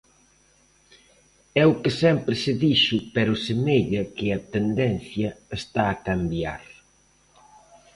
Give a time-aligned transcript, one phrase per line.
[1.61, 6.63] É o que sempre se dixo pero semella que a tendencia está a cambiar.